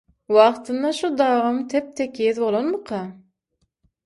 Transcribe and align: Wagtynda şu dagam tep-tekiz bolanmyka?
Wagtynda 0.35 0.91
şu 0.99 1.09
dagam 1.19 1.59
tep-tekiz 1.67 2.41
bolanmyka? 2.45 3.01